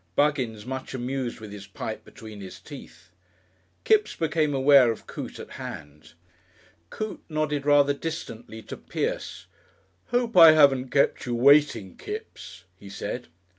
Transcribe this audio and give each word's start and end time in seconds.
(Buggins 0.15 0.65
much 0.65 0.95
amused 0.95 1.39
with 1.39 1.51
his 1.51 1.67
pipe 1.67 2.03
between 2.03 2.41
his 2.41 2.59
teeth.) 2.59 3.11
Kipps 3.83 4.15
became 4.15 4.51
aware 4.51 4.91
of 4.91 5.05
Coote 5.05 5.37
at 5.37 5.51
hand. 5.61 6.13
Coote 6.89 7.23
nodded 7.29 7.67
rather 7.67 7.93
distantly 7.93 8.63
to 8.63 8.77
Pierce. 8.77 9.45
"Hope 10.07 10.35
I 10.35 10.53
haven't 10.53 10.89
kept 10.89 11.27
you 11.27 11.35
waiting, 11.35 11.97
Kipps," 11.97 12.63
he 12.79 12.89
said. 12.89 13.27